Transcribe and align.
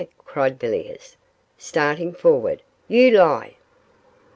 cried 0.25 0.59
Villiers, 0.59 1.15
starting 1.59 2.11
forward, 2.11 2.63
'you 2.87 3.11
lie. 3.11 3.53